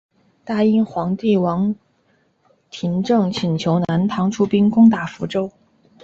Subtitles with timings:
[0.43, 1.75] 大殷皇帝王
[2.81, 5.51] 延政请求南唐出兵攻打福州。